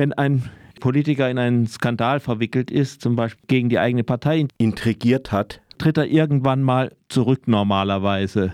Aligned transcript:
Wenn 0.00 0.14
ein 0.14 0.48
Politiker 0.80 1.28
in 1.28 1.36
einen 1.36 1.66
Skandal 1.66 2.20
verwickelt 2.20 2.70
ist, 2.70 3.02
zum 3.02 3.16
Beispiel 3.16 3.44
gegen 3.48 3.68
die 3.68 3.78
eigene 3.78 4.02
Partei 4.02 4.46
intrigiert 4.56 5.30
hat, 5.30 5.60
tritt 5.76 5.98
er 5.98 6.06
irgendwann 6.06 6.62
mal 6.62 6.96
zurück 7.10 7.46
normalerweise. 7.46 8.50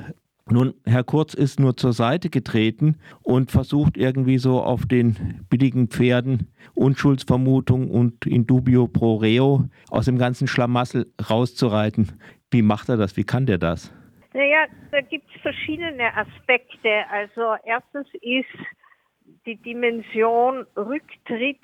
Nun, 0.51 0.75
Herr 0.85 1.05
Kurz 1.05 1.35
ist 1.35 1.61
nur 1.61 1.77
zur 1.77 1.93
Seite 1.93 2.31
getreten 2.31 2.97
und 3.23 3.53
versucht 3.53 3.97
irgendwie 3.97 4.39
so 4.39 4.61
auf 4.61 4.87
den 4.87 5.47
billigen 5.49 5.87
Pferden 5.87 6.49
Unschuldsvermutung 6.75 7.93
und 7.93 8.27
in 8.27 8.49
dubio 8.49 8.89
pro 8.89 9.15
reo 9.15 9.69
aus 9.89 10.07
dem 10.07 10.19
ganzen 10.19 10.49
Schlamassel 10.49 11.07
rauszureiten. 11.31 12.19
Wie 12.51 12.63
macht 12.63 12.89
er 12.89 12.97
das? 12.97 13.17
Wie 13.17 13.23
kann 13.23 13.47
der 13.47 13.59
das? 13.59 13.95
Naja, 14.35 14.65
da 14.91 15.01
gibt 15.01 15.27
es 15.33 15.43
verschiedene 15.43 16.13
Aspekte. 16.17 17.05
Also 17.09 17.55
erstens 17.65 18.09
ist 18.21 18.67
die 19.47 19.57
Dimension 19.57 20.67
Rücktritt 20.77 21.63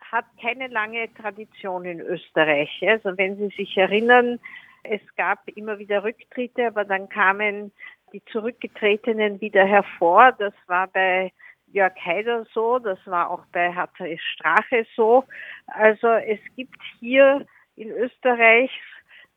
hat 0.00 0.24
keine 0.40 0.68
lange 0.68 1.12
Tradition 1.14 1.84
in 1.84 2.00
Österreich. 2.00 2.70
Also 2.86 3.18
wenn 3.18 3.36
Sie 3.36 3.48
sich 3.56 3.76
erinnern, 3.76 4.38
es 4.84 5.00
gab 5.16 5.48
immer 5.48 5.78
wieder 5.78 6.04
Rücktritte, 6.04 6.68
aber 6.68 6.84
dann 6.84 7.08
kamen 7.08 7.72
die 8.12 8.24
Zurückgetretenen 8.26 9.40
wieder 9.40 9.64
hervor. 9.64 10.32
Das 10.38 10.54
war 10.68 10.86
bei 10.86 11.32
Jörg 11.72 11.94
Haider 12.04 12.46
so, 12.54 12.78
das 12.78 12.98
war 13.06 13.30
auch 13.30 13.44
bei 13.52 13.72
Hertha 13.72 14.06
Strache 14.16 14.86
so. 14.94 15.24
Also 15.66 16.06
es 16.08 16.38
gibt 16.54 16.78
hier 17.00 17.44
in 17.74 17.90
Österreich 17.90 18.70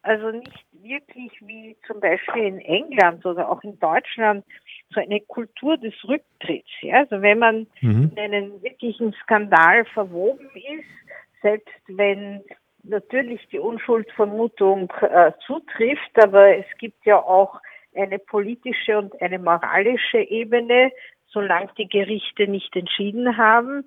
also 0.07 0.31
nicht 0.31 0.65
wirklich 0.71 1.31
wie 1.41 1.75
zum 1.85 1.99
Beispiel 1.99 2.43
in 2.43 2.59
England 2.59 3.25
oder 3.25 3.49
auch 3.49 3.61
in 3.63 3.77
Deutschland 3.79 4.45
so 4.91 5.01
eine 5.01 5.19
Kultur 5.21 5.77
des 5.77 5.93
Rücktritts. 6.07 6.69
Ja? 6.81 6.99
Also 6.99 7.21
wenn 7.21 7.39
man 7.39 7.67
mhm. 7.81 8.11
in 8.15 8.19
einen 8.19 8.63
wirklichen 8.63 9.13
Skandal 9.23 9.85
verwoben 9.85 10.49
ist, 10.55 11.41
selbst 11.41 11.73
wenn 11.87 12.41
natürlich 12.83 13.45
die 13.51 13.59
Unschuldsvermutung 13.59 14.91
äh, 15.01 15.31
zutrifft, 15.45 16.11
aber 16.23 16.57
es 16.57 16.65
gibt 16.77 17.05
ja 17.05 17.17
auch 17.17 17.59
eine 17.95 18.19
politische 18.19 18.97
und 18.97 19.19
eine 19.21 19.39
moralische 19.39 20.19
Ebene, 20.19 20.91
solange 21.27 21.69
die 21.77 21.87
Gerichte 21.87 22.47
nicht 22.47 22.75
entschieden 22.75 23.37
haben. 23.37 23.85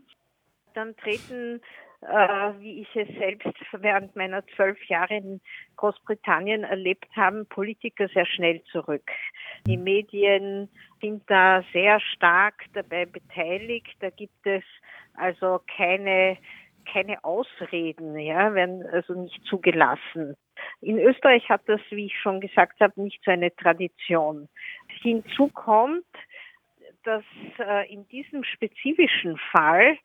Dann 0.75 0.97
treten, 0.97 1.61
äh, 2.03 2.53
wie 2.59 2.83
ich 2.83 2.97
es 2.97 3.09
selbst 3.19 3.55
während 3.73 4.17
meiner 4.17 4.47
zwölf 4.57 4.83
Jahre 4.85 5.17
in 5.17 5.41
Großbritannien 5.77 6.65
erlebt 6.65 7.09
habe, 7.17 7.45
Politiker 7.45 8.09
sehr 8.09 8.27
schnell 8.27 8.63
zurück. 8.65 9.11
Die 9.67 9.77
Medien 9.77 10.69
sind 11.01 11.23
da 11.29 11.63
sehr 11.73 12.01
stark 12.01 12.65
dabei 12.73 13.07
beteiligt. 13.07 13.97
Da 14.01 14.11
gibt 14.11 14.47
es 14.47 14.65
also 15.15 15.61
keine 15.77 16.39
keine 16.93 17.23
Ausreden, 17.25 18.19
ja, 18.19 18.55
werden 18.55 18.87
also 18.87 19.15
nicht 19.15 19.41
zugelassen. 19.45 20.37
In 20.81 20.99
Österreich 20.99 21.49
hat 21.49 21.63
das, 21.67 21.81
wie 21.91 22.07
ich 22.07 22.19
schon 22.19 22.41
gesagt 22.41 22.81
habe, 22.81 23.01
nicht 23.01 23.23
so 23.25 23.31
eine 23.31 23.55
Tradition. 23.55 24.49
Hinzu 25.03 25.49
kommt, 25.49 26.05
dass 27.05 27.25
äh, 27.59 27.93
in 27.93 28.07
diesem 28.09 28.45
spezifischen 28.45 29.39
Fall 29.53 29.97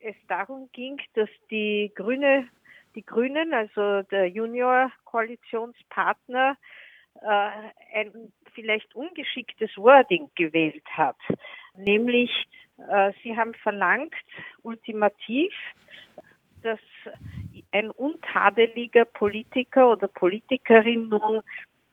es 0.00 0.16
darum 0.28 0.68
ging, 0.72 1.00
dass 1.14 1.30
die 1.50 1.90
Grüne, 1.94 2.48
die 2.94 3.04
Grünen, 3.04 3.54
also 3.54 4.02
der 4.02 4.28
Junior-Koalitionspartner, 4.28 6.56
äh, 7.22 7.50
ein 7.94 8.32
vielleicht 8.54 8.94
ungeschicktes 8.94 9.76
Wording 9.76 10.30
gewählt 10.34 10.84
hat, 10.96 11.18
nämlich 11.76 12.30
äh, 12.88 13.12
sie 13.22 13.36
haben 13.36 13.54
verlangt, 13.54 14.14
ultimativ, 14.62 15.52
dass 16.62 16.80
ein 17.72 17.90
untadeliger 17.90 19.04
Politiker 19.04 19.90
oder 19.90 20.08
Politikerin 20.08 21.08
nun 21.08 21.42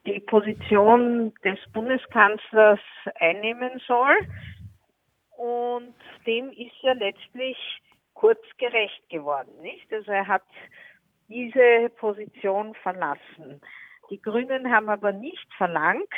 die 0.06 0.20
Position 0.20 1.32
des 1.44 1.58
Bundeskanzlers 1.72 2.80
einnehmen 3.16 3.80
soll. 3.86 4.16
Und 5.38 5.94
dem 6.26 6.50
ist 6.50 6.74
ja 6.82 6.94
letztlich 6.94 7.56
kurz 8.14 8.40
gerecht 8.58 9.08
geworden, 9.08 9.52
nicht? 9.62 9.92
Also 9.92 10.10
er 10.10 10.26
hat 10.26 10.42
diese 11.28 11.90
Position 11.90 12.74
verlassen. 12.74 13.60
Die 14.10 14.20
Grünen 14.20 14.72
haben 14.72 14.88
aber 14.88 15.12
nicht 15.12 15.46
verlangt, 15.56 16.12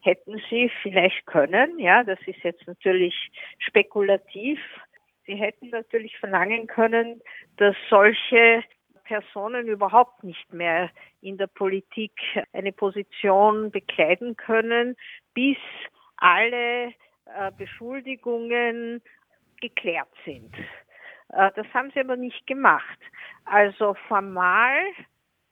hätten 0.00 0.42
sie 0.50 0.72
vielleicht 0.82 1.24
können, 1.26 1.78
ja, 1.78 2.02
das 2.02 2.18
ist 2.26 2.42
jetzt 2.42 2.66
natürlich 2.66 3.14
spekulativ. 3.58 4.58
Sie 5.24 5.36
hätten 5.36 5.68
natürlich 5.68 6.18
verlangen 6.18 6.66
können, 6.66 7.22
dass 7.58 7.76
solche 7.88 8.64
Personen 9.04 9.68
überhaupt 9.68 10.24
nicht 10.24 10.52
mehr 10.52 10.90
in 11.20 11.38
der 11.38 11.46
Politik 11.46 12.12
eine 12.52 12.72
Position 12.72 13.70
bekleiden 13.70 14.36
können, 14.36 14.96
bis 15.32 15.58
alle 16.16 16.92
Beschuldigungen 17.56 19.02
geklärt 19.60 20.08
sind. 20.24 20.54
Äh, 21.32 21.50
das 21.54 21.66
haben 21.72 21.90
sie 21.92 22.00
aber 22.00 22.16
nicht 22.16 22.46
gemacht. 22.46 22.98
Also 23.44 23.94
formal 24.08 24.82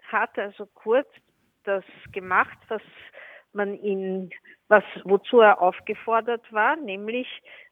hat 0.05 0.39
also 0.39 0.67
Kurz 0.67 1.09
das 1.65 1.85
gemacht, 2.13 2.59
was 2.69 2.83
man 3.53 3.75
ihn, 3.75 4.31
was, 4.69 4.85
wozu 5.05 5.41
er 5.41 5.61
aufgefordert 5.61 6.53
war, 6.53 6.77
nämlich 6.77 7.27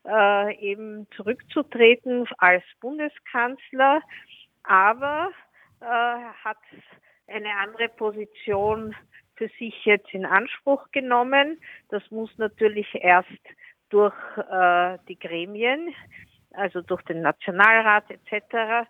äh, 0.07 0.57
eben 0.59 1.07
zurückzutreten 1.17 2.27
als 2.39 2.65
Bundeskanzler, 2.81 4.03
aber 4.65 5.31
äh, 5.81 5.85
hat 5.85 6.59
eine 7.29 7.55
andere 7.57 7.89
Position 7.89 8.95
für 9.37 9.49
sich 9.59 9.85
jetzt 9.85 10.13
in 10.13 10.27
Anspruch 10.27 10.91
genommen. 10.91 11.61
Das 11.91 12.03
muss 12.11 12.37
natürlich 12.39 12.93
erst 12.95 13.29
durch 13.91 14.15
äh, 14.37 14.99
die 15.09 15.19
Gremien, 15.19 15.95
also 16.53 16.83
durch 16.83 17.03
den 17.03 17.23
Nationalrat 17.23 18.05
etc., 18.11 18.87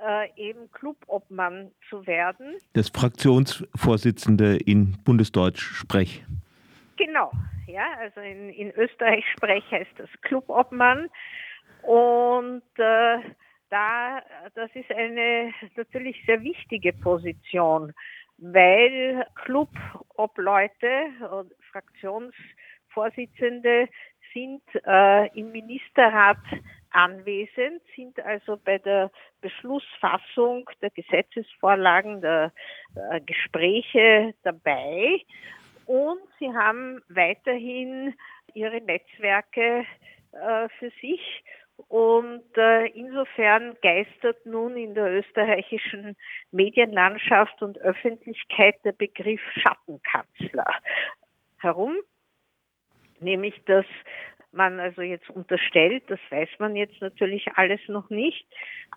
äh, 0.00 0.28
eben 0.36 0.70
Clubobmann 0.72 1.72
zu 1.88 2.06
werden. 2.06 2.56
Das 2.74 2.88
Fraktionsvorsitzende 2.88 4.56
in 4.56 4.96
Bundesdeutsch 5.04 5.60
Sprech. 5.60 6.24
Genau, 6.96 7.30
ja, 7.66 7.86
also 7.98 8.20
in, 8.20 8.50
in 8.50 8.70
Österreich 8.72 9.24
Sprech 9.32 9.64
heißt 9.70 9.92
das 9.98 10.08
Clubobmann. 10.22 11.08
Und 11.82 12.62
äh, 12.76 13.18
da, 13.70 14.20
das 14.54 14.70
ist 14.74 14.90
eine 14.90 15.52
natürlich 15.76 16.20
sehr 16.26 16.42
wichtige 16.42 16.92
Position, 16.92 17.94
weil 18.38 19.24
Clubobleute 19.34 21.06
und 21.30 21.52
Fraktionsvorsitzende 21.70 23.88
sind 24.32 24.62
äh, 24.86 25.28
im 25.38 25.52
Ministerrat 25.52 26.38
anwesend, 26.90 27.82
sind 27.94 28.18
also 28.20 28.58
bei 28.64 28.78
der 28.78 29.10
Beschlussfassung 29.40 30.68
der 30.80 30.90
Gesetzesvorlagen, 30.90 32.20
der 32.20 32.52
äh, 32.94 33.20
Gespräche 33.20 34.34
dabei. 34.42 35.20
Und 35.86 36.20
sie 36.38 36.52
haben 36.52 37.02
weiterhin 37.08 38.14
ihre 38.54 38.80
Netzwerke 38.80 39.86
äh, 40.32 40.68
für 40.78 40.90
sich. 41.00 41.44
Und 41.86 42.44
äh, 42.56 42.86
insofern 42.88 43.76
geistert 43.82 44.44
nun 44.44 44.76
in 44.76 44.94
der 44.94 45.12
österreichischen 45.12 46.16
Medienlandschaft 46.50 47.62
und 47.62 47.78
Öffentlichkeit 47.78 48.74
der 48.84 48.92
Begriff 48.92 49.40
Schattenkanzler 49.54 50.66
herum, 51.60 51.96
nämlich 53.20 53.54
dass 53.66 53.86
man 54.52 54.80
also 54.80 55.02
jetzt 55.02 55.28
unterstellt, 55.30 56.04
das 56.08 56.20
weiß 56.30 56.48
man 56.58 56.76
jetzt 56.76 57.00
natürlich 57.00 57.46
alles 57.54 57.80
noch 57.88 58.08
nicht, 58.10 58.46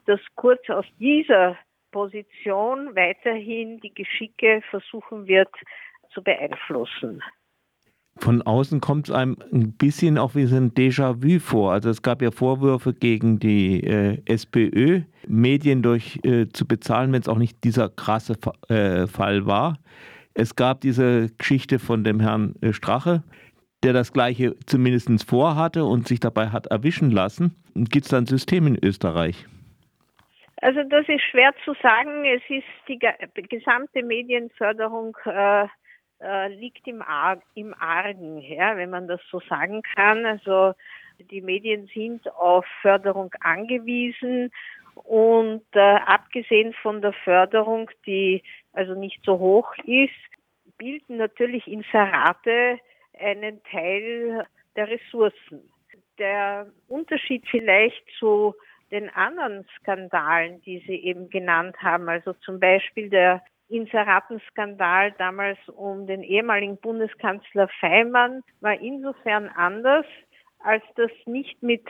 dass 0.06 0.20
Kurz 0.36 0.70
aus 0.70 0.86
dieser 1.00 1.58
Position 1.92 2.96
weiterhin 2.96 3.80
die 3.82 3.94
Geschicke 3.94 4.62
versuchen 4.70 5.28
wird 5.28 5.50
zu 6.14 6.24
beeinflussen. 6.24 7.22
Von 8.18 8.42
außen 8.42 8.82
kommt 8.82 9.10
es 9.10 9.16
einem 9.16 9.38
ein 9.54 9.74
bisschen 9.74 10.18
auch 10.18 10.36
wie 10.36 10.46
so 10.46 10.56
ein 10.56 10.74
Déjà-vu 10.74 11.40
vor. 11.40 11.72
Also 11.72 11.90
es 11.90 12.02
gab 12.02 12.22
ja 12.22 12.32
Vorwürfe 12.32 12.94
gegen 12.94 13.40
die 13.40 13.84
äh, 13.84 14.22
SPÖ, 14.26 15.02
Medien 15.28 15.82
durch 15.82 16.20
äh, 16.24 16.48
zu 16.50 16.68
bezahlen, 16.68 17.14
wenn 17.14 17.22
es 17.22 17.30
auch 17.30 17.38
nicht 17.38 17.64
dieser 17.64 17.90
krasse 17.90 18.36
äh, 18.68 19.08
Fall 19.08 19.46
war. 19.46 19.80
Es 20.34 20.56
gab 20.56 20.82
diese 20.82 21.30
Geschichte 21.38 21.80
von 21.80 22.04
dem 22.04 22.20
Herrn 22.20 22.56
äh, 22.62 22.74
Strache, 22.74 23.24
der 23.84 23.94
das 23.94 24.14
Gleiche 24.14 24.56
zumindest 24.66 25.28
vorhatte 25.28 25.84
und 25.86 26.08
sich 26.08 26.20
dabei 26.20 26.48
hat 26.48 26.68
erwischen 26.68 27.12
lassen. 27.12 27.56
Gibt 27.76 28.06
es 28.06 28.12
da 28.12 28.18
ein 28.18 28.26
System 28.26 28.68
in 28.68 28.78
Österreich? 28.84 29.46
Also 30.62 30.84
das 30.84 31.08
ist 31.10 31.24
schwer 31.24 31.54
zu 31.66 31.74
sagen. 31.82 32.24
Es 32.26 32.44
ist 32.48 32.68
die 32.88 33.00
gesamte 33.48 34.04
Medienförderung 34.04 35.18
äh, 35.26 35.66
äh, 36.22 36.54
liegt 36.54 36.88
im, 36.88 37.02
Ar 37.02 37.42
im 37.56 37.74
Argen, 37.74 38.40
ja, 38.42 38.78
wenn 38.78 38.92
man 38.92 39.08
das 39.08 39.20
so 39.32 39.40
sagen 39.50 39.82
kann. 39.96 40.26
Also 40.26 40.74
Die 41.32 41.42
Medien 41.42 41.90
sind 41.94 42.32
auf 42.36 42.66
Förderung 42.82 43.34
angewiesen 43.40 44.52
und 44.96 45.64
äh, 45.74 45.80
abgesehen 45.80 46.74
von 46.82 47.02
der 47.02 47.14
Förderung, 47.14 47.90
die 48.06 48.44
also 48.74 48.94
nicht 48.94 49.20
so 49.26 49.40
hoch 49.40 49.74
ist, 49.86 50.14
bilden 50.78 51.18
natürlich 51.18 51.68
Inserate 51.68 52.80
einen 53.22 53.62
Teil 53.64 54.46
der 54.76 54.90
Ressourcen. 54.90 55.70
Der 56.18 56.68
Unterschied 56.88 57.46
vielleicht 57.50 58.04
zu 58.20 58.54
den 58.92 59.10
anderen 59.10 59.66
Skandalen, 59.78 60.62
die 60.62 60.84
Sie 60.86 60.96
eben 60.96 61.30
genannt 61.30 61.78
haben, 61.82 62.10
also 62.10 62.34
zum 62.34 62.60
Beispiel 62.60 63.10
der 63.10 63.42
Inseratenskandal 63.70 65.14
damals 65.14 65.58
um 65.70 66.06
den 66.06 66.24
ehemaligen 66.24 66.78
Bundeskanzler 66.78 67.70
Feimann, 67.80 68.44
war 68.60 68.80
insofern 68.80 69.48
anders, 69.48 70.06
als 70.60 70.84
das 70.96 71.12
nicht 71.26 71.64
mit 71.64 71.88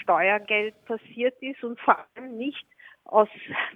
Steuergeld 0.00 0.74
passiert 0.84 1.40
ist 1.40 1.62
und 1.62 1.80
vor 1.80 1.96
allem 2.14 2.36
nicht 2.36 2.66
aus 3.04 3.28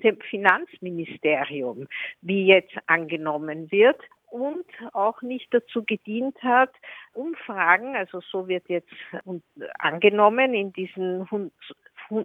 dem 0.02 0.20
Finanzministerium, 0.20 1.86
wie 2.20 2.46
jetzt 2.46 2.76
angenommen 2.86 3.70
wird, 3.70 4.00
und 4.30 4.66
auch 4.92 5.22
nicht 5.22 5.52
dazu 5.52 5.84
gedient 5.84 6.36
hat, 6.42 6.70
Umfragen, 7.14 7.96
also 7.96 8.20
so 8.20 8.48
wird 8.48 8.68
jetzt 8.68 8.92
angenommen 9.78 10.54
in 10.54 10.72
diesen 10.72 11.28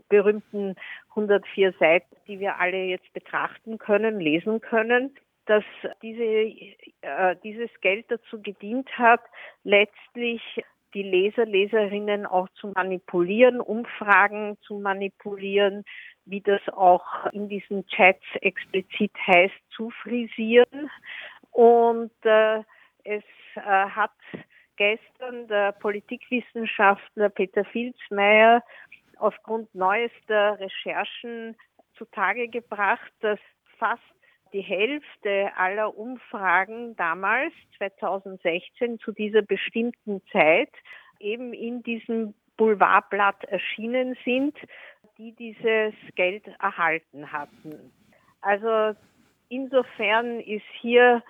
berühmten 0.10 0.76
104 1.10 1.74
Seiten, 1.80 2.16
die 2.28 2.40
wir 2.40 2.60
alle 2.60 2.84
jetzt 2.86 3.12
betrachten 3.14 3.78
können, 3.78 4.20
lesen 4.20 4.62
können, 4.62 5.16
dass 5.46 5.64
diese, 6.02 6.24
äh, 7.02 7.36
dieses 7.44 7.70
Geld 7.82 8.06
dazu 8.10 8.42
gedient 8.42 8.90
hat, 8.98 9.22
letztlich 9.64 10.42
die 10.94 11.04
Leser, 11.04 11.46
Leserinnen 11.46 12.26
auch 12.26 12.50
zu 12.50 12.68
manipulieren, 12.68 13.62
Umfragen 13.62 14.58
zu 14.62 14.80
manipulieren, 14.80 15.84
wie 16.26 16.42
das 16.42 16.62
auch 16.70 17.06
in 17.32 17.50
diesen 17.50 17.86
Chats 17.88 18.24
explizit 18.42 19.14
heißt, 19.28 19.56
zu 19.76 19.90
frisieren. 19.90 20.90
Und 21.52 22.12
äh, 22.24 22.60
es 23.04 23.24
äh, 23.56 23.62
hat 23.62 24.12
gestern 24.78 25.48
der 25.48 25.74
Politikwissenschaftler 25.74 27.30
Peter 27.30 27.66
Filzmeier 27.66 28.64
aufgrund 29.18 29.74
neuester 29.76 30.60
Recherchen 30.60 31.56
zutage 31.96 32.48
gebracht, 32.48 33.12
dass 33.20 33.40
fast 33.78 34.02
die 34.54 34.62
Hälfte 34.62 35.52
aller 35.56 35.98
Umfragen 35.98 36.96
damals, 36.96 37.54
2016, 37.78 39.00
zu 39.00 39.12
dieser 39.12 39.42
bestimmten 39.42 40.22
Zeit 40.32 40.72
eben 41.20 41.54
in 41.54 41.84
diesem 41.84 42.34
Boulevardblatt 42.58 43.44
erschienen 43.46 44.18
sind, 44.26 44.58
die 45.18 45.34
dieses 45.34 45.94
Geld 46.16 46.48
erhalten 46.60 47.32
hatten. 47.32 47.92
Also 48.42 48.98
insofern 49.52 50.40
ist 50.40 50.66
hier 50.80 51.22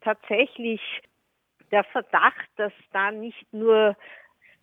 tatsächlich 0.00 0.80
der 1.70 1.84
Verdacht, 1.84 2.48
dass 2.56 2.72
da 2.92 3.10
nicht 3.10 3.52
nur 3.52 3.96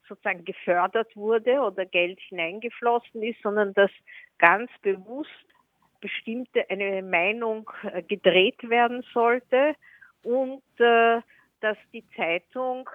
sozusagen 0.08 0.44
gefördert 0.44 1.16
wurde 1.16 1.62
oder 1.62 1.86
Geld 1.86 2.20
hineingeflossen 2.20 3.22
ist, 3.24 3.42
sondern 3.42 3.74
dass 3.76 3.92
ganz 4.40 4.72
bewusst 4.82 5.30
bestimmte 6.02 6.68
eine 6.70 7.04
Meinung 7.04 7.70
äh, 7.84 8.02
gedreht 8.02 8.70
werden 8.70 9.04
sollte 9.14 9.76
und 10.24 10.64
äh, 10.80 11.22
dass 11.62 11.78
die 11.94 12.04
Zeitung 12.16 12.90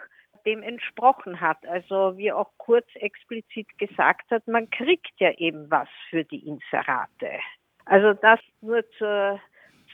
dem 0.46 0.62
entsprochen 0.62 1.41
hat. 1.41 1.64
Also 1.67 2.17
wie 2.17 2.32
auch 2.32 2.50
kurz 2.58 2.87
explizit 2.94 3.67
gesagt 3.79 4.31
hat, 4.31 4.46
man 4.49 4.69
kriegt 4.70 5.12
ja 5.19 5.32
eben 5.32 5.70
was 5.70 5.88
für 6.11 6.25
die 6.25 6.46
Inserate. 6.46 7.38
Also 7.87 8.14
das 8.14 8.41
nur 8.61 8.88
zur, 8.93 9.41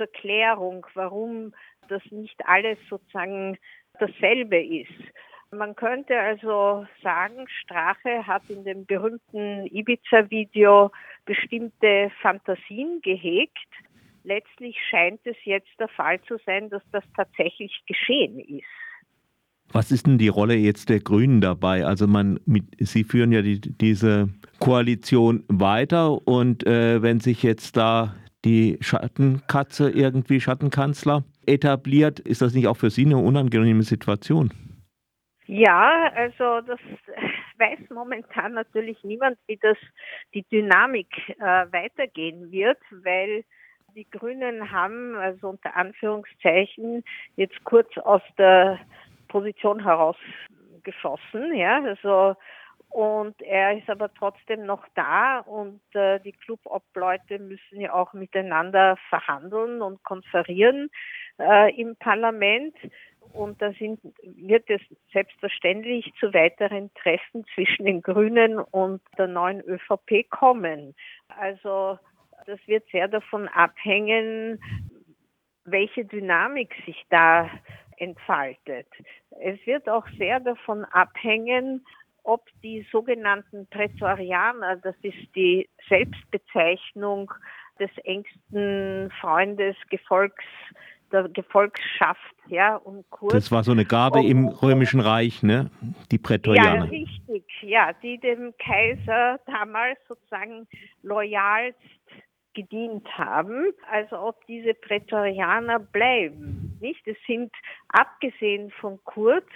zur 0.00 0.06
Klärung, 0.06 0.87
warum 0.94 1.52
das 1.88 2.02
nicht 2.11 2.41
alles 2.47 2.79
sozusagen 2.88 3.58
dasselbe 3.99 4.64
ist. 4.64 4.88
Man 5.50 5.75
könnte 5.75 6.19
also 6.19 6.87
sagen, 7.02 7.47
Strache 7.49 8.26
hat 8.26 8.49
in 8.49 8.64
dem 8.64 8.87
berühmten 8.87 9.67
Ibiza-Video 9.67 10.91
bestimmte 11.26 12.11
Fantasien 12.23 13.00
gehegt. 13.02 13.58
Letztlich 14.25 14.76
scheint 14.88 15.20
es 15.25 15.37
jetzt 15.44 15.69
der 15.79 15.88
Fall 15.88 16.20
zu 16.23 16.38
sein, 16.47 16.70
dass 16.70 16.82
das 16.93 17.05
tatsächlich 17.14 17.82
geschehen 17.87 18.38
ist. 18.38 18.64
Was 19.73 19.93
ist 19.93 20.06
denn 20.06 20.19
die 20.19 20.29
Rolle 20.29 20.55
jetzt 20.55 20.88
der 20.88 21.00
Grünen 21.00 21.41
dabei? 21.41 21.85
Also 21.85 22.06
man, 22.06 22.41
mit, 22.47 22.64
Sie 22.79 23.05
führen 23.05 23.32
ja 23.32 23.43
die, 23.43 23.61
diese 23.61 24.29
Koalition 24.61 25.44
weiter 25.49 26.26
und 26.26 26.67
äh, 26.67 27.02
wenn 27.02 27.20
sich 27.20 27.43
jetzt 27.43 27.76
da 27.76 28.14
die 28.45 28.79
Schattenkatze 28.81 29.91
irgendwie 29.91 30.41
Schattenkanzler 30.41 31.25
etabliert, 31.47 32.21
ist 32.21 32.43
das 32.43 32.55
nicht 32.55 32.69
auch 32.69 32.77
für 32.77 32.91
Sie 32.91 33.05
eine 33.05 33.19
unangenehme 33.19 33.83
Situation? 33.83 34.53
Ja, 35.47 36.11
also 36.15 36.61
das 36.61 36.79
weiß 37.59 37.91
momentan 37.91 38.55
natürlich 38.55 39.03
niemand, 39.03 39.37
wie 39.47 39.59
das 39.61 39.77
die 40.33 40.45
Dynamik 40.45 41.09
äh, 41.29 41.67
weitergehen 41.73 42.51
wird, 42.51 42.79
weil 42.91 43.45
die 43.95 44.09
Grünen 44.09 44.71
haben 44.71 45.17
also 45.17 45.49
unter 45.49 45.75
Anführungszeichen 45.75 47.03
jetzt 47.37 47.63
kurz 47.65 47.89
aus 47.99 48.23
der 48.39 48.79
Position 49.29 49.83
herausgeschossen, 49.83 51.55
ja, 51.55 51.83
also 51.83 52.37
und 52.91 53.41
er 53.43 53.79
ist 53.79 53.89
aber 53.89 54.13
trotzdem 54.13 54.67
noch 54.67 54.85
da 54.95 55.39
und 55.41 55.81
äh, 55.95 56.19
die 56.21 56.33
Clubobleute 56.33 57.39
müssen 57.39 57.81
ja 57.81 57.95
auch 57.95 58.13
miteinander 58.13 58.97
verhandeln 59.09 59.81
und 59.81 60.03
konferieren 60.03 60.91
äh, 61.39 61.75
im 61.81 61.97
Parlament 61.97 62.75
und 63.33 63.63
da 63.63 63.73
sind, 63.75 64.01
wird 64.23 64.69
es 64.69 64.81
selbstverständlich 65.13 66.13
zu 66.19 66.35
weiteren 66.35 66.93
Treffen 66.95 67.45
zwischen 67.55 67.85
den 67.85 68.03
Grünen 68.03 68.59
und 68.59 69.01
der 69.17 69.29
neuen 69.29 69.61
ÖVP 69.61 70.29
kommen. 70.29 70.95
Also 71.29 71.99
das 72.47 72.59
wird 72.67 72.85
sehr 72.91 73.07
davon 73.07 73.47
abhängen, 73.49 74.61
welche 75.65 76.05
Dynamik 76.05 76.75
sich 76.85 77.05
da 77.11 77.49
entfaltet. 77.99 78.89
Es 79.41 79.65
wird 79.67 79.89
auch 79.89 80.07
sehr 80.19 80.41
davon 80.41 80.85
abhängen, 80.87 81.85
ob 82.25 82.49
die 82.63 82.87
sogenannten 82.91 83.67
Prätorianer, 83.69 84.77
das 84.77 84.95
ist 85.03 85.35
die 85.35 85.69
Selbstbezeichnung 85.89 87.33
des 87.79 87.91
engsten 88.05 89.11
Freundes, 89.21 89.77
Gefolgs, 89.89 90.45
der 91.12 91.29
Gefolgschaft, 91.29 92.35
ja, 92.47 92.77
und 92.77 93.09
kurz. 93.11 93.33
Das 93.33 93.50
war 93.50 93.65
so 93.65 93.73
eine 93.73 93.85
Garde 93.85 94.23
im 94.25 94.47
Römischen 94.47 95.00
Reich, 95.00 95.43
ne? 95.43 95.71
Die 96.11 96.19
Prätorianer. 96.19 96.85
Ja, 96.85 96.91
richtig, 96.91 97.45
ja, 97.62 97.93
die 98.03 98.19
dem 98.19 98.55
Kaiser 98.59 99.41
damals 99.47 99.99
sozusagen 100.07 100.69
loyalst 101.03 101.79
gedient 102.55 103.07
haben, 103.17 103.73
also 103.91 104.19
ob 104.19 104.45
diese 104.47 104.75
Prätorianer 104.75 105.79
bleiben, 105.79 106.77
nicht? 106.81 107.07
Es 107.07 107.17
sind, 107.27 107.53
abgesehen 107.89 108.71
von 108.81 108.99
Kurz, 109.05 109.49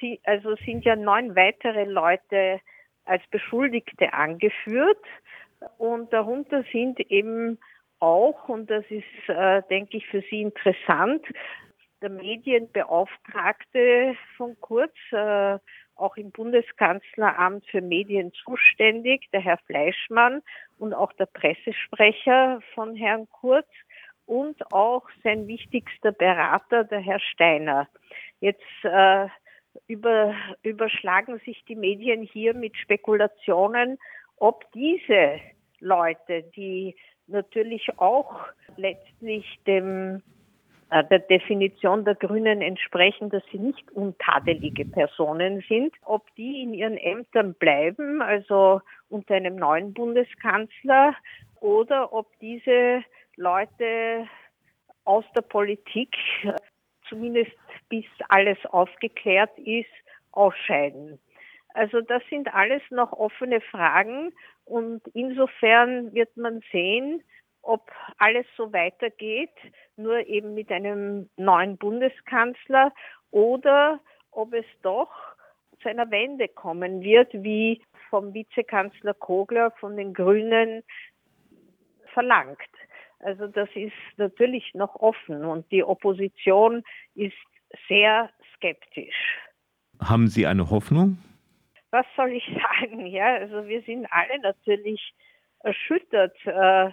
sie, 0.00 0.20
also 0.24 0.56
sind 0.64 0.84
ja 0.84 0.96
neun 0.96 1.36
weitere 1.36 1.84
Leute 1.84 2.60
als 3.04 3.22
Beschuldigte 3.30 4.12
angeführt 4.12 5.02
und 5.78 6.12
darunter 6.12 6.64
sind 6.72 7.00
eben 7.10 7.58
auch, 7.98 8.48
und 8.48 8.70
das 8.70 8.84
ist, 8.90 9.28
äh, 9.28 9.62
denke 9.70 9.96
ich, 9.96 10.06
für 10.06 10.22
Sie 10.30 10.42
interessant, 10.42 11.24
der 12.02 12.10
Medienbeauftragte 12.10 14.14
von 14.36 14.56
Kurz, 14.60 14.94
äh, 15.12 15.58
auch 15.94 16.16
im 16.18 16.30
Bundeskanzleramt 16.30 17.64
für 17.70 17.80
Medien 17.80 18.32
zuständig, 18.44 19.30
der 19.32 19.40
Herr 19.40 19.56
Fleischmann 19.64 20.42
und 20.78 20.92
auch 20.92 21.12
der 21.14 21.26
Pressesprecher 21.26 22.60
von 22.74 22.94
Herrn 22.94 23.26
Kurz 23.30 23.68
und 24.26 24.72
auch 24.72 25.08
sein 25.24 25.46
wichtigster 25.46 26.12
Berater, 26.12 26.84
der 26.84 27.00
Herr 27.00 27.20
Steiner. 27.20 27.88
Jetzt 28.40 28.62
äh, 28.82 29.28
über, 29.86 30.34
überschlagen 30.62 31.38
sich 31.44 31.64
die 31.68 31.76
Medien 31.76 32.22
hier 32.22 32.54
mit 32.54 32.76
Spekulationen, 32.76 33.98
ob 34.36 34.70
diese 34.72 35.40
Leute, 35.80 36.44
die 36.54 36.96
natürlich 37.26 37.98
auch 37.98 38.46
letztlich 38.76 39.58
dem 39.66 40.22
äh, 40.90 41.02
der 41.04 41.18
Definition 41.18 42.04
der 42.04 42.14
Grünen 42.14 42.62
entsprechen, 42.62 43.30
dass 43.30 43.42
sie 43.50 43.58
nicht 43.58 43.90
untadelige 43.92 44.84
Personen 44.84 45.64
sind. 45.68 45.92
Ob 46.04 46.22
die 46.36 46.62
in 46.62 46.74
ihren 46.74 46.96
Ämtern 46.96 47.54
bleiben, 47.54 48.22
also 48.22 48.80
unter 49.08 49.34
einem 49.34 49.56
neuen 49.56 49.92
Bundeskanzler, 49.92 51.14
oder 51.60 52.12
ob 52.12 52.28
diese 52.40 53.02
Leute 53.36 54.28
aus 55.04 55.24
der 55.34 55.42
Politik, 55.42 56.14
zumindest 57.08 57.52
bis 57.88 58.06
alles 58.28 58.58
aufgeklärt 58.66 59.56
ist, 59.58 59.90
ausscheiden. 60.32 61.18
Also 61.74 62.00
das 62.00 62.22
sind 62.30 62.52
alles 62.54 62.82
noch 62.90 63.12
offene 63.12 63.60
Fragen 63.60 64.32
und 64.64 65.02
insofern 65.14 66.12
wird 66.14 66.36
man 66.36 66.62
sehen, 66.72 67.22
ob 67.62 67.90
alles 68.18 68.46
so 68.56 68.72
weitergeht, 68.72 69.52
nur 69.96 70.26
eben 70.26 70.54
mit 70.54 70.70
einem 70.70 71.28
neuen 71.36 71.76
Bundeskanzler 71.76 72.92
oder 73.30 74.00
ob 74.30 74.54
es 74.54 74.64
doch 74.82 75.10
zu 75.82 75.88
einer 75.88 76.10
Wende 76.10 76.48
kommen 76.48 77.02
wird, 77.02 77.32
wie 77.34 77.82
vom 78.08 78.32
Vizekanzler 78.32 79.14
Kogler 79.14 79.72
von 79.72 79.96
den 79.96 80.14
Grünen 80.14 80.82
verlangt. 82.14 82.58
Also 83.18 83.46
das 83.46 83.68
ist 83.74 83.92
natürlich 84.16 84.72
noch 84.74 84.94
offen 84.96 85.44
und 85.44 85.70
die 85.72 85.84
Opposition 85.84 86.82
ist 87.14 87.36
sehr 87.88 88.30
skeptisch. 88.54 89.38
Haben 90.00 90.28
Sie 90.28 90.46
eine 90.46 90.70
Hoffnung? 90.70 91.18
Was 91.90 92.06
soll 92.16 92.32
ich 92.32 92.44
sagen? 92.80 93.06
Ja, 93.06 93.34
also 93.36 93.66
wir 93.66 93.82
sind 93.82 94.06
alle 94.10 94.38
natürlich 94.40 95.14
erschüttert. 95.60 96.36
Äh, 96.44 96.90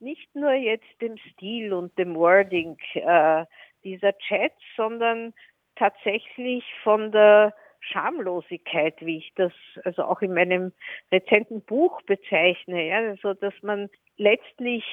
nicht 0.00 0.34
nur 0.34 0.52
jetzt 0.52 0.86
dem 1.00 1.16
Stil 1.32 1.72
und 1.72 1.96
dem 1.98 2.14
Wording 2.14 2.76
äh, 2.94 3.44
dieser 3.82 4.16
Chats, 4.18 4.60
sondern 4.76 5.34
tatsächlich 5.76 6.64
von 6.82 7.10
der 7.12 7.54
Schamlosigkeit, 7.80 8.94
wie 9.00 9.18
ich 9.18 9.32
das 9.36 9.52
also 9.84 10.04
auch 10.04 10.20
in 10.20 10.34
meinem 10.34 10.72
rezenten 11.12 11.62
Buch 11.62 12.02
bezeichne, 12.02 12.88
ja, 12.88 12.98
also 12.98 13.34
dass 13.34 13.54
man 13.62 13.88
letztlich 14.16 14.84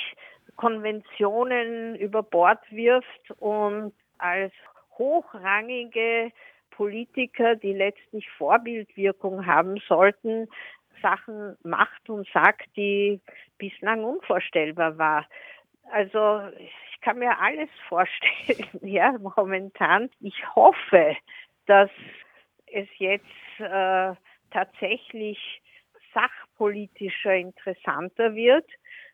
Konventionen 0.55 1.95
über 1.95 2.23
Bord 2.23 2.59
wirft 2.71 3.31
und 3.39 3.93
als 4.17 4.53
hochrangige 4.97 6.31
Politiker, 6.71 7.55
die 7.55 7.73
letztlich 7.73 8.29
Vorbildwirkung 8.31 9.45
haben 9.45 9.77
sollten, 9.87 10.47
Sachen 11.01 11.55
macht 11.63 12.09
und 12.09 12.27
sagt, 12.33 12.67
die 12.75 13.21
bislang 13.57 14.03
unvorstellbar 14.03 14.97
war. 14.97 15.25
Also 15.91 16.41
ich 16.59 17.01
kann 17.01 17.19
mir 17.19 17.39
alles 17.39 17.69
vorstellen, 17.89 18.67
ja, 18.81 19.13
momentan. 19.19 20.09
Ich 20.19 20.55
hoffe, 20.55 21.15
dass 21.65 21.89
es 22.67 22.87
jetzt 22.97 23.25
äh, 23.59 24.13
tatsächlich 24.51 25.61
sachpolitischer 26.13 27.35
interessanter 27.35 28.35
wird. 28.35 28.65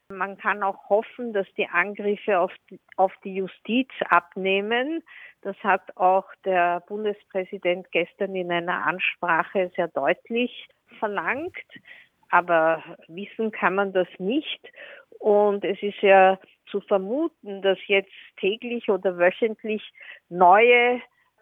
Man 0.09 0.38
kann 0.38 0.61
auch 0.61 0.89
hoffen, 0.89 1.33
dass 1.33 1.47
die 1.57 1.67
Angriffe 1.67 2.39
auf 2.39 2.53
die, 2.69 2.79
auf 2.97 3.13
die 3.23 3.35
Justiz 3.35 3.89
abnehmen. 4.09 5.03
Das 5.41 5.55
hat 5.63 5.98
auch 5.98 6.25
der 6.45 6.81
Bundespräsident 6.81 7.91
gestern 7.91 8.36
in 8.36 8.51
einer 8.51 8.86
Ansprache 8.86 9.71
sehr 9.75 9.88
deutlich 9.88 10.67
verlangt. 11.00 11.57
Aber 12.29 12.83
wissen 13.07 13.51
kann 13.51 13.75
man 13.75 13.91
das 13.91 14.07
nicht. 14.19 14.71
Und 15.19 15.65
es 15.65 15.81
ist 15.81 16.01
ja 16.01 16.39
zu 16.69 16.79
vermuten, 16.81 17.62
dass 17.62 17.77
jetzt 17.88 18.12
täglich 18.39 18.89
oder 18.89 19.17
wöchentlich 19.17 19.83
neue 20.29 21.01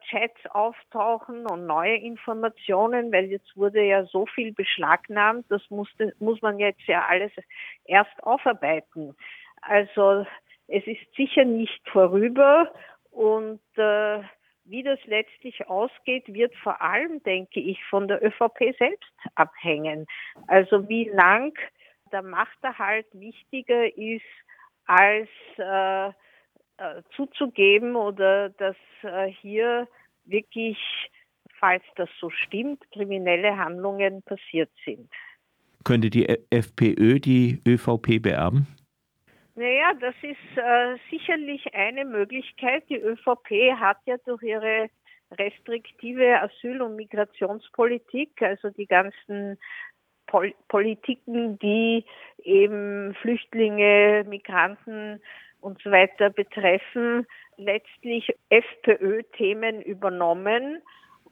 Chats 0.10 0.39
auftauchen 0.50 1.46
und 1.46 1.68
neue 1.68 1.96
Informationen, 1.98 3.12
weil 3.12 3.25
jetzt 3.25 3.56
wurde 3.56 3.84
ja 3.84 4.06
so 4.06 4.25
viel 4.25 4.53
beschlagnahmt, 4.53 5.46
das 5.50 5.62
musste, 5.70 6.13
muss 6.20 6.41
man 6.41 6.58
jetzt 6.58 6.82
ja 6.88 7.06
alles 7.08 7.32
erst 7.86 8.24
aufarbeiten. 8.24 9.15
Also 9.62 10.25
es 10.68 10.86
ist 10.88 11.15
sicher 11.15 11.46
nicht 11.46 11.82
vorüber 11.89 12.72
und 13.12 13.62
äh, 13.75 14.22
wie 14.66 14.84
das 14.84 15.00
letztlich 15.06 15.68
ausgeht, 15.68 16.32
wird 16.32 16.56
vor 16.58 16.82
allem, 16.82 17.24
denke 17.24 17.60
ich, 17.60 17.84
von 17.86 18.08
der 18.08 18.24
ÖVP 18.24 18.75
selbst 18.78 19.12
abhängen. 19.36 20.06
Also 20.48 20.88
wie 20.88 21.10
lang 21.10 21.58
der 22.12 22.22
Machterhalt 22.22 23.08
wichtiger 23.13 23.98
ist 23.98 24.24
als 24.86 25.30
äh, 25.58 26.10
äh, 26.10 27.01
zuzugeben 27.16 27.96
oder 27.96 28.50
dass 28.50 28.75
äh, 29.01 29.28
hier 29.42 29.88
wirklich, 30.25 30.78
falls 31.60 31.84
das 31.96 32.10
so 32.20 32.30
stimmt, 32.30 32.84
kriminelle 32.92 33.58
Handlungen 33.58 34.22
passiert 34.24 34.70
sind. 34.86 35.10
Könnte 35.84 36.10
die 36.10 36.28
FPÖ 36.50 37.20
die 37.20 37.62
ÖVP 37.68 38.22
beerben? 38.22 38.68
Naja, 39.60 39.94
das 40.00 40.16
ist 40.22 40.58
äh, 40.58 40.96
sicherlich 41.10 41.75
eine 41.75 42.06
Möglichkeit. 42.06 42.86
Die 42.88 42.96
ÖVP 42.96 43.78
hat 43.78 43.98
ja 44.06 44.16
durch 44.25 44.42
ihre 44.42 44.89
restriktive 45.34 46.39
Asyl- 46.42 46.82
und 46.82 46.96
Migrationspolitik, 46.96 48.42
also 48.42 48.70
die 48.70 48.86
ganzen 48.86 49.58
Pol 50.28 50.54
Politiken, 50.70 51.60
die 51.60 52.06
eben 52.42 53.13
Flüchtlinge, 53.16 54.24
Migranten 54.30 55.22
und 55.60 55.82
so 55.82 55.92
weiter 55.92 56.30
betreffen, 56.30 57.28
letztlich 57.58 58.34
FPÖ-Themen 58.48 59.82
übernommen. 59.82 60.82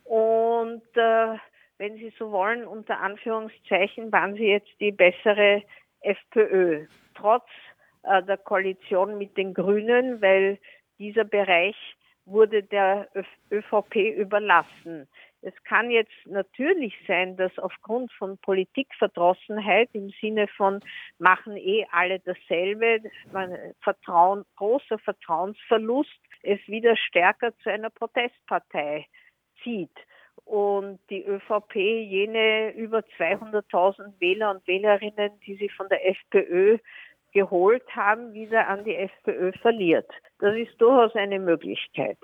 Und 0.03 0.83
äh, 0.95 1.37
wenn 1.77 1.95
Sie 1.95 2.11
so 2.19 2.33
wollen, 2.33 2.67
unter 2.67 2.99
Anführungszeichen 2.99 4.11
waren 4.11 4.35
sie 4.35 4.49
jetzt 4.49 4.81
die 4.81 4.91
bessere 4.91 5.63
FPÖ. 6.01 6.87
Trotz 7.15 7.47
äh, 8.07 8.23
der 8.23 8.37
Koalition 8.37 9.17
mit 9.17 9.37
den 9.37 9.53
Grünen, 9.53 10.21
weil 10.21 10.59
dieser 10.99 11.23
Bereich 11.23 11.75
wurde 12.25 12.63
der 12.63 13.07
ÖVP 13.51 13.95
überlassen. 13.95 15.07
Es 15.41 15.53
kann 15.63 15.91
jetzt 15.91 16.25
natürlich 16.25 16.93
sein, 17.07 17.37
dass 17.37 17.57
aufgrund 17.57 18.11
von 18.11 18.37
Politikverdrossenheit 18.39 19.89
im 19.93 20.09
Sinne 20.19 20.47
von 20.49 20.81
machen 21.19 21.55
eh 21.55 21.85
alle 21.91 22.19
dasselbe, 22.19 23.01
Vertrauen, 23.81 24.43
großer 24.57 24.99
Vertrauensverlust, 24.99 26.19
es 26.43 26.59
wieder 26.67 26.97
stärker 26.97 27.55
zu 27.59 27.69
einer 27.71 27.89
Protestpartei 27.89 29.05
zieht 29.63 29.95
und 30.47 30.99
die 31.09 31.25
ÖVP 31.25 31.75
jene 31.75 32.71
über 32.71 32.99
200.000 33.17 34.19
Wähler 34.19 34.51
und 34.51 34.67
Wählerinnen, 34.67 35.39
die 35.45 35.55
sie 35.55 35.69
von 35.69 35.89
der 35.89 36.07
FPÖ 36.09 36.77
geholt 37.33 37.83
haben, 37.95 38.33
wieder 38.33 38.67
an 38.67 38.83
die 38.83 38.95
FPÖ 38.95 39.51
verliert. 39.61 40.09
Das 40.39 40.55
ist 40.55 40.79
durchaus 40.79 41.15
eine 41.15 41.39
Möglichkeit. 41.39 42.17